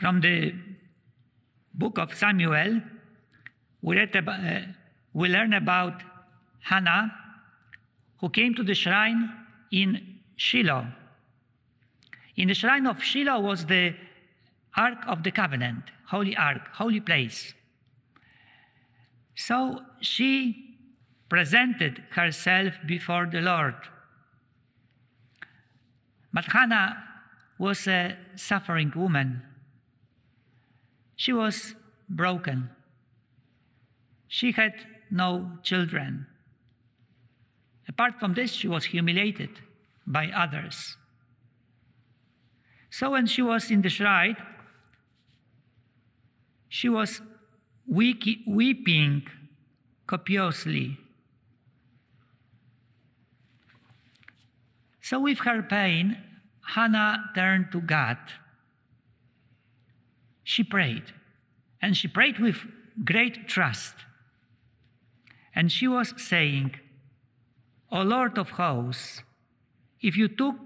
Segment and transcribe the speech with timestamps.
[0.00, 0.54] from the
[1.74, 2.80] book of Samuel,
[3.82, 4.60] we, read about, uh,
[5.12, 6.02] we learn about
[6.60, 7.12] Hannah,
[8.18, 9.30] who came to the shrine
[9.70, 10.86] in Shiloh.
[12.36, 13.94] In the shrine of Shiloh was the
[14.74, 17.52] Ark of the Covenant, Holy Ark, holy place.
[19.34, 20.76] So she
[21.28, 23.74] presented herself before the Lord.
[26.32, 27.04] But Hannah
[27.58, 29.42] was a suffering woman.
[31.20, 31.74] She was
[32.08, 32.70] broken.
[34.26, 34.72] She had
[35.10, 36.26] no children.
[37.86, 39.50] Apart from this, she was humiliated
[40.06, 40.96] by others.
[42.88, 44.38] So when she was in the shrine,
[46.70, 47.20] she was
[47.86, 49.28] weeping
[50.06, 50.96] copiously.
[55.02, 56.16] So, with her pain,
[56.64, 58.16] Hannah turned to God.
[60.44, 61.12] She prayed,
[61.80, 62.58] and she prayed with
[63.04, 63.94] great trust.
[65.54, 66.76] And she was saying,
[67.90, 69.22] O Lord of hosts,
[70.00, 70.56] if you, took,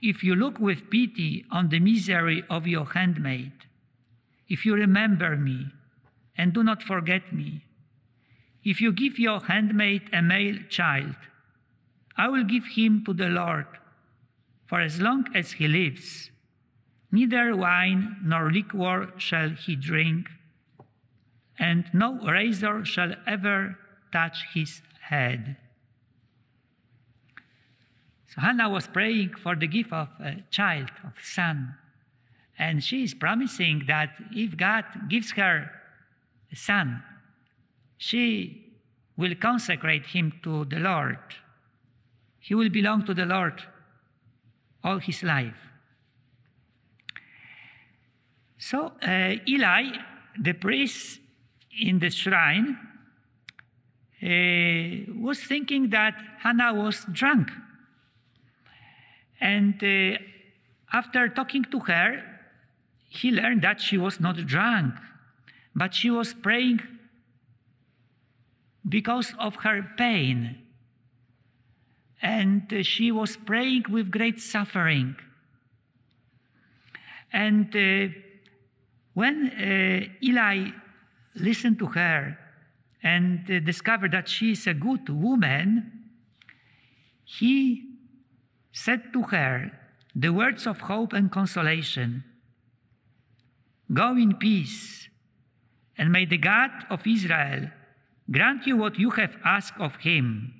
[0.00, 3.52] if you look with pity on the misery of your handmaid,
[4.48, 5.66] if you remember me
[6.36, 7.64] and do not forget me,
[8.64, 11.16] if you give your handmaid a male child,
[12.16, 13.66] I will give him to the Lord
[14.66, 16.30] for as long as he lives.
[17.10, 20.28] Neither wine nor liquor shall he drink,
[21.58, 23.78] and no razor shall ever
[24.12, 25.56] touch his head.
[28.26, 31.74] So Hannah was praying for the gift of a child, of son.
[32.58, 35.70] And she is promising that if God gives her
[36.52, 37.02] a son,
[37.96, 38.74] she
[39.16, 41.18] will consecrate him to the Lord.
[42.38, 43.62] He will belong to the Lord
[44.84, 45.67] all his life.
[48.58, 49.84] So uh, Eli,
[50.40, 51.20] the priest
[51.80, 52.76] in the shrine,
[54.20, 57.50] uh, was thinking that Hannah was drunk.
[59.40, 60.18] And uh,
[60.92, 62.22] after talking to her,
[63.08, 64.94] he learned that she was not drunk,
[65.74, 66.80] but she was praying
[68.88, 70.58] because of her pain.
[72.20, 75.14] And uh, she was praying with great suffering.
[77.32, 78.12] And uh,
[79.18, 80.70] when uh, Eli
[81.34, 82.38] listened to her
[83.02, 85.90] and uh, discovered that she is a good woman,
[87.24, 87.82] he
[88.70, 89.72] said to her
[90.14, 92.22] the words of hope and consolation
[93.92, 95.08] Go in peace,
[95.96, 97.70] and may the God of Israel
[98.30, 100.54] grant you what you have asked of him.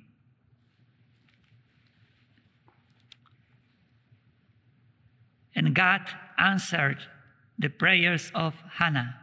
[5.55, 6.01] And God
[6.37, 6.99] answered
[7.59, 9.15] the prayers of Hannah.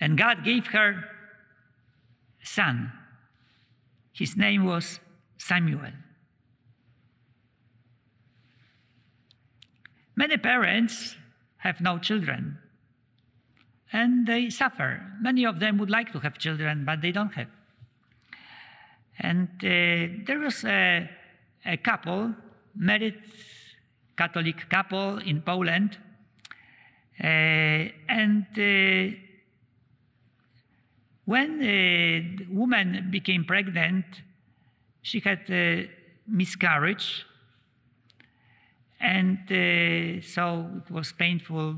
[0.00, 1.04] And God gave her
[2.42, 2.92] a son.
[4.12, 4.98] His name was
[5.36, 5.92] Samuel.
[10.16, 11.14] Many parents
[11.58, 12.58] have no children
[13.92, 15.00] and they suffer.
[15.20, 17.48] Many of them would like to have children, but they don't have.
[19.18, 21.08] And uh, there was a,
[21.64, 22.34] a, couple,
[22.74, 23.18] married
[24.16, 25.96] Catholic couple in Poland,
[27.26, 29.16] and uh,
[31.24, 34.04] when the woman became pregnant,
[35.02, 35.90] she had a
[36.26, 37.26] miscarriage,
[39.00, 41.76] and uh, so it was painful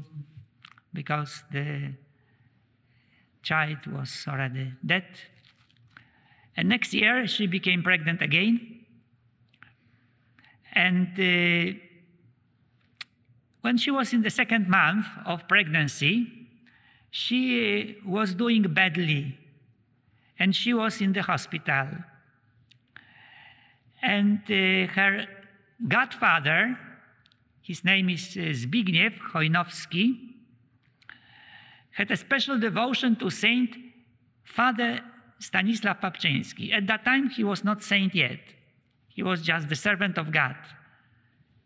[0.93, 1.93] because the
[3.43, 5.07] child was already dead.
[6.57, 8.85] And next year, she became pregnant again.
[10.73, 11.79] And uh,
[13.63, 16.27] when she was in the second month of pregnancy,
[17.11, 19.37] she was doing badly
[20.39, 21.89] and she was in the hospital.
[24.03, 25.27] And uh, her
[25.87, 26.79] godfather,
[27.61, 30.31] his name is uh, Zbigniew Chojnowski,
[31.91, 33.77] had a special devotion to Saint
[34.45, 35.01] Father
[35.39, 36.73] Stanisław Papczyński.
[36.73, 38.41] At that time, he was not saint yet.
[39.09, 40.57] He was just the servant of God,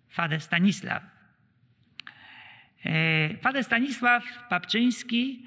[0.08, 1.13] Father Stanisław.
[3.41, 5.47] Father Stanisław Papczyński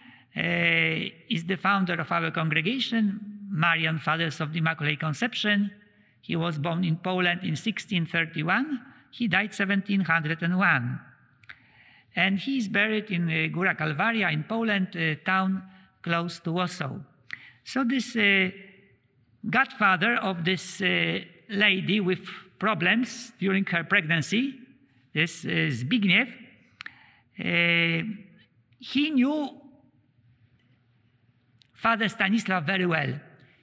[1.30, 3.20] is the founder of our congregation,
[3.52, 5.70] Marian Fathers of the Immaculate Conception.
[6.22, 8.82] He was born in Poland in 1631.
[9.12, 11.00] He died 1701
[12.18, 15.62] and he is buried in uh, Góra Kalwaria in Poland, a town
[16.02, 16.98] close to Warsaw.
[17.64, 18.50] So this uh,
[19.48, 21.20] godfather of this uh,
[21.50, 24.56] lady with problems during her pregnancy,
[25.14, 26.28] this uh, Zbigniew,
[27.40, 28.04] uh,
[28.80, 29.50] he knew
[31.74, 33.14] Father Stanislav very well.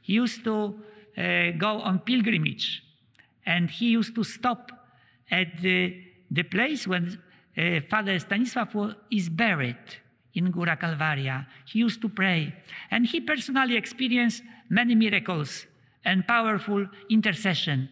[0.03, 0.75] He used to
[1.17, 2.83] uh, go on pilgrimage
[3.47, 4.71] and he used to stop
[5.31, 6.01] at the,
[6.31, 7.19] the place when
[7.57, 8.75] uh, Father Stanislav
[9.11, 9.77] is buried
[10.35, 11.47] in Góra Kalwaria.
[11.67, 12.55] He used to pray
[12.91, 15.67] and he personally experienced many miracles
[16.05, 17.89] and powerful intercession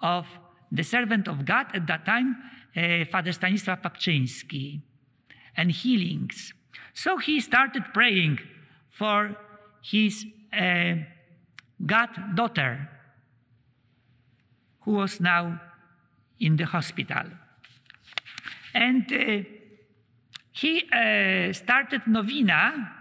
[0.00, 0.26] of
[0.70, 2.36] the servant of God at that time,
[2.76, 4.80] uh, Father Stanisław Papczyński,
[5.56, 6.52] and healings.
[6.94, 8.38] So he started praying
[8.90, 9.36] for
[9.82, 10.94] his uh,
[11.84, 12.88] goddaughter,
[14.80, 15.60] who was now
[16.40, 17.24] in the hospital.
[18.74, 19.48] And uh,
[20.52, 22.92] he uh, started novena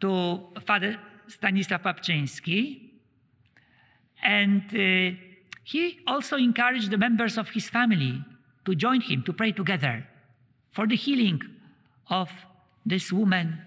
[0.00, 0.98] to Father
[1.28, 2.90] Stanisław Papczyński,
[4.22, 5.16] and uh,
[5.64, 8.22] he also encouraged the members of his family
[8.64, 10.06] to join him to pray together
[10.72, 11.40] for the healing
[12.08, 12.30] of
[12.84, 13.60] this woman,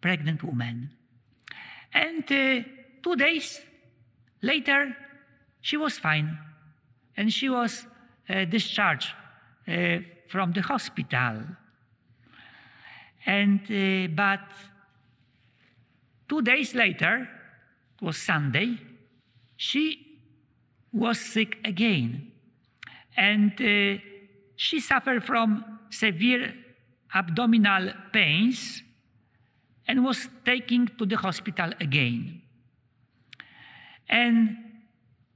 [0.00, 0.90] pregnant woman.
[1.92, 2.68] And uh,
[3.02, 3.60] two days
[4.42, 4.96] later,
[5.60, 6.38] she was fine
[7.16, 7.86] and she was
[8.28, 9.12] uh, discharged
[9.66, 9.98] uh,
[10.28, 11.42] from the hospital.
[13.24, 14.40] And uh, but
[16.28, 17.28] two days later,
[17.96, 18.78] it was Sunday,
[19.56, 20.20] she
[20.92, 22.32] was sick again.
[23.16, 24.00] And uh,
[24.56, 26.54] she suffered from severe
[27.14, 28.82] abdominal pains
[29.88, 32.42] and was taken to the hospital again.
[34.08, 34.56] And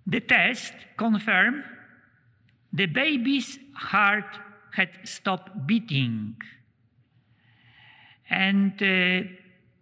[0.07, 1.65] the test confirmed
[2.73, 4.39] the baby's heart
[4.73, 6.37] had stopped beating.
[8.29, 9.29] And uh,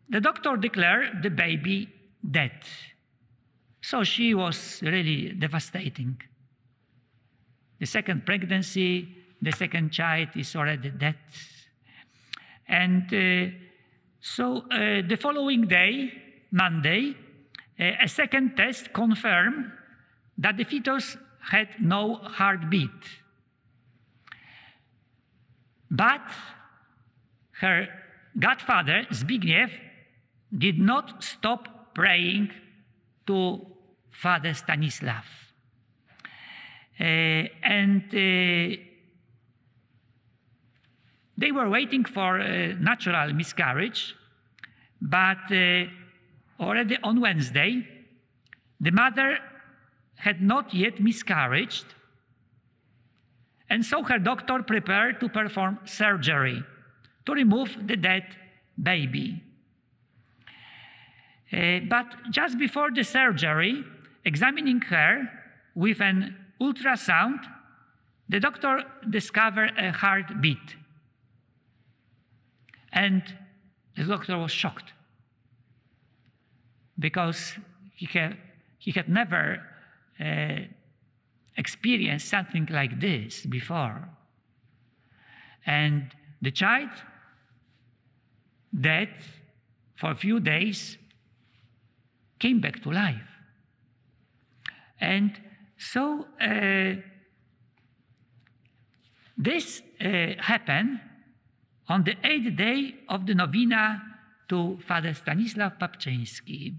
[0.09, 1.89] the doctor declared the baby
[2.29, 2.63] dead.
[3.83, 6.21] So she was really devastating.
[7.79, 9.09] The second pregnancy,
[9.41, 11.17] the second child is already dead.
[12.69, 13.55] And uh,
[14.21, 16.13] so uh, the following day,
[16.51, 17.15] Monday,
[17.81, 19.73] uh, a second test confirmed
[20.37, 21.17] that the fetus
[21.51, 22.91] had no heartbeat.
[25.91, 26.21] But
[27.61, 27.89] her
[28.39, 29.71] godfather, Zbigniew,
[30.57, 32.51] did not stop praying
[33.27, 33.67] to
[34.11, 35.25] Father Stanislav.
[37.01, 37.05] Uh,
[37.63, 38.83] and uh,
[41.39, 44.15] they were waiting for a natural miscarriage,
[45.01, 45.85] but uh,
[46.59, 47.87] already on Wednesday,
[48.81, 49.39] the mother
[50.17, 51.73] had not yet miscarried,
[53.71, 56.61] and so her doctor prepared to perform surgery
[57.25, 58.25] to remove the dead
[58.83, 59.41] baby.
[61.53, 63.85] Uh, but just before the surgery,
[64.25, 65.23] examining her
[65.77, 67.39] with an ultrasound,
[68.29, 70.77] the doctor discovered a heartbeat.
[72.93, 73.23] And
[73.97, 74.93] the doctor was shocked
[76.99, 77.55] because
[77.95, 78.37] he had,
[78.79, 79.63] he had never
[80.21, 80.61] uh,
[81.57, 84.09] experienced something like this before.
[85.67, 86.91] And the child,
[88.81, 89.11] dead
[89.97, 90.97] for a few days,
[92.39, 93.31] came back to life.
[95.01, 95.39] And
[95.77, 96.95] so uh,
[99.37, 101.01] this uh, happened
[101.89, 104.03] on the eighth day of the novena
[104.49, 106.75] to Father Stanisław Papczyński.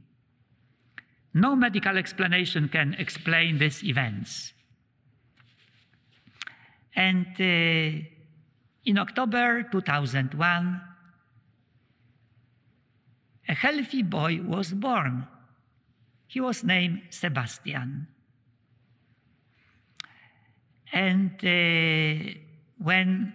[1.33, 4.53] No medical explanation can explain these events.
[6.95, 8.05] And uh,
[8.85, 10.81] in October 2001,
[13.47, 15.27] a healthy boy was born
[16.29, 18.07] he was named Sebastian.
[20.93, 22.33] And uh,
[22.77, 23.33] when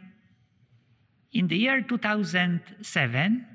[1.35, 3.47] in the year 2007,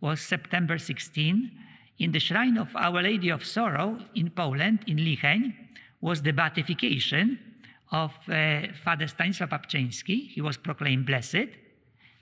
[0.00, 1.50] was September 16,
[1.98, 5.52] in the shrine of Our Lady of Sorrow in Poland, in Licheń,
[6.00, 7.38] was the beatification
[7.90, 10.30] of uh, Father Stanisław Papczyński.
[10.30, 11.48] He was proclaimed blessed.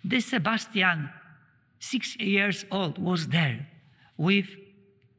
[0.02, 1.10] This Sebastian,
[1.78, 3.66] six years old, was there
[4.16, 4.46] with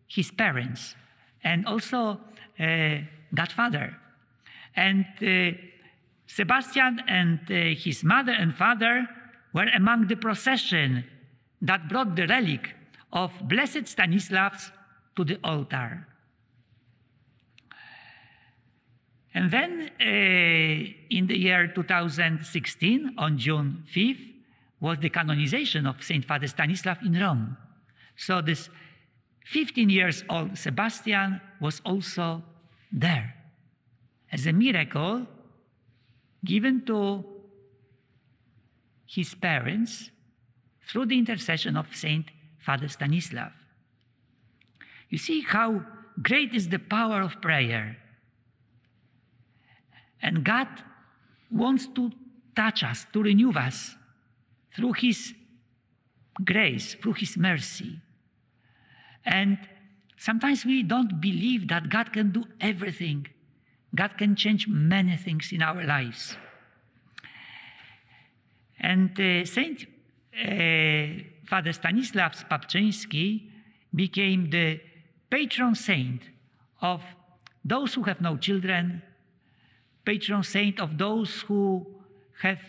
[0.08, 0.96] his parents
[1.44, 2.20] and also
[2.60, 2.98] uh,
[3.36, 3.96] godfather.
[4.76, 5.56] And uh,
[6.26, 9.08] Sebastian and uh, his mother and father
[9.58, 11.04] were among the procession
[11.64, 12.76] that brought the relic
[13.12, 14.70] of Blessed Stanislavs
[15.16, 16.06] to the altar.
[19.34, 24.34] And then uh, in the year 2016, on June 5th,
[24.80, 27.58] was the canonization of Saint Father Stanislav in Rome.
[28.16, 28.70] So this
[29.46, 32.44] 15 years old Sebastian was also
[32.92, 33.34] there
[34.32, 35.26] as a miracle
[36.46, 37.26] given to
[39.08, 40.12] his parents
[40.88, 42.28] through the intercession of Saint
[42.60, 43.52] Father Stanislav.
[45.10, 45.84] You see how
[46.22, 47.98] great is the power of prayer.
[50.22, 50.68] And God
[51.52, 52.12] wants to
[52.56, 53.96] touch us, to renew us
[54.76, 55.34] through His
[56.44, 58.00] grace, through His mercy.
[59.26, 59.58] And
[60.18, 63.28] sometimes we don't believe that God can do everything.
[63.96, 66.36] God can change many things in our lives.
[68.88, 69.86] And uh, Saint
[71.46, 73.50] Father Stanislav Papczyński
[73.94, 74.80] became the
[75.30, 76.22] patron saint
[76.82, 77.02] of
[77.66, 79.02] those who have no children,
[80.06, 81.86] patron saint of those who
[82.42, 82.60] have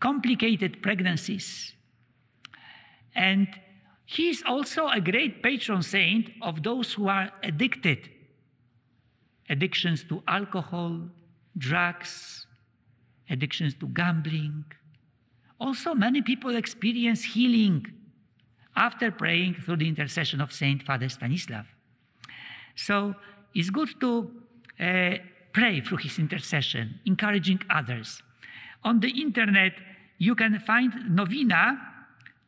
[0.00, 1.74] complicated pregnancies.
[3.14, 3.48] And
[4.06, 8.08] he is also a great patron saint of those who are addicted
[9.50, 11.02] addictions to alcohol,
[11.58, 12.46] drugs,
[13.28, 14.64] addictions to gambling.
[15.58, 17.86] Also, many people experience healing
[18.76, 21.66] after praying through the intercession of Saint Father Stanislav.
[22.74, 23.14] So
[23.54, 24.30] it's good to
[24.80, 25.14] uh,
[25.52, 28.22] pray through his intercession, encouraging others.
[28.82, 29.72] On the internet,
[30.18, 31.80] you can find novena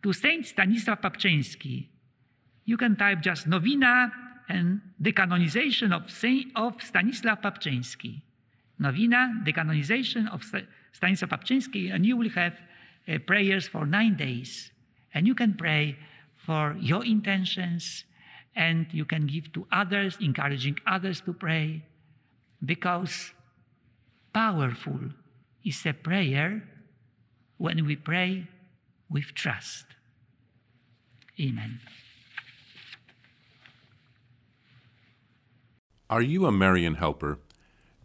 [0.02, 1.86] to Saint Stanislav Papczyński.
[2.64, 4.12] You can type just novena
[4.48, 8.22] and the canonization of, Saint, of Stanisław Papczyński.
[8.78, 10.44] Novena, the canonization of
[10.92, 12.54] Stanislav Papczyński, and you will have
[13.08, 14.70] uh, prayers for nine days.
[15.14, 15.96] And you can pray
[16.36, 18.04] for your intentions
[18.54, 21.84] and you can give to others, encouraging others to pray,
[22.64, 23.32] because
[24.32, 24.98] powerful
[25.64, 26.62] is a prayer
[27.58, 28.48] when we pray
[29.10, 29.84] with trust.
[31.38, 31.80] Amen.
[36.08, 37.38] Are you a Marian helper?